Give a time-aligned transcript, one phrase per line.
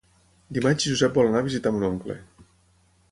[0.57, 2.17] Dimarts en Josep vol anar a visitar mon oncle.